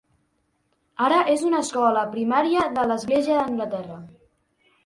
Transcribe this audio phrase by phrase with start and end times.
[1.07, 4.01] Ara és una escola primària de l'Església d'Anglaterra.